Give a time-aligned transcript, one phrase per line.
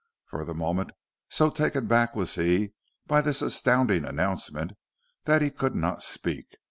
[0.25, 0.89] For the moment,
[1.29, 2.73] so taken aback was he
[3.05, 4.71] by this astounding announcement,
[5.25, 6.55] that he could not speak.